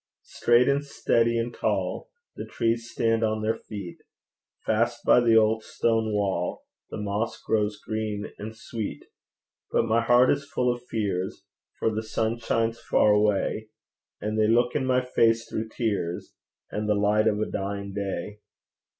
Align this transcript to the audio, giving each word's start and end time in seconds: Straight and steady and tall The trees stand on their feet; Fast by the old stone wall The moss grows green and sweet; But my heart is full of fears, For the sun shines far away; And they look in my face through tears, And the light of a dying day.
Straight 0.23 0.67
and 0.67 0.83
steady 0.83 1.37
and 1.37 1.53
tall 1.53 2.09
The 2.35 2.47
trees 2.47 2.89
stand 2.89 3.23
on 3.23 3.43
their 3.43 3.53
feet; 3.55 3.99
Fast 4.65 5.05
by 5.05 5.19
the 5.19 5.35
old 5.37 5.61
stone 5.63 6.11
wall 6.11 6.63
The 6.89 6.97
moss 6.97 7.39
grows 7.39 7.77
green 7.79 8.31
and 8.39 8.57
sweet; 8.57 9.05
But 9.71 9.85
my 9.85 10.01
heart 10.01 10.31
is 10.31 10.49
full 10.49 10.73
of 10.73 10.81
fears, 10.89 11.43
For 11.77 11.93
the 11.93 12.01
sun 12.01 12.39
shines 12.39 12.79
far 12.79 13.11
away; 13.11 13.69
And 14.19 14.39
they 14.39 14.47
look 14.47 14.75
in 14.75 14.87
my 14.87 15.01
face 15.05 15.47
through 15.47 15.69
tears, 15.69 16.33
And 16.71 16.89
the 16.89 16.95
light 16.95 17.27
of 17.27 17.39
a 17.39 17.45
dying 17.45 17.93
day. 17.93 18.39